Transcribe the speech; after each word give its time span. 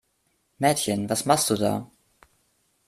Mädchen, 0.57 1.07
was 1.11 1.25
machst 1.25 1.51
du 1.51 1.55
da? 1.55 1.91